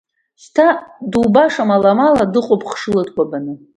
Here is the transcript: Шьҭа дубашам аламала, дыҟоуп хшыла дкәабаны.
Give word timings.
Шьҭа 0.41 0.67
дубашам 1.11 1.69
аламала, 1.75 2.25
дыҟоуп 2.33 2.61
хшыла 2.69 3.03
дкәабаны. 3.07 3.53